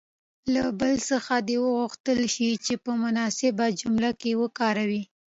له 0.53 0.63
بل 0.79 0.93
څخه 1.09 1.33
دې 1.47 1.57
وغوښتل 1.65 2.19
شي 2.35 2.49
چې 2.65 2.73
په 2.83 2.91
مناسبه 3.03 3.65
جمله 3.79 4.11
کې 4.21 4.31
وکاروي. 4.41 5.03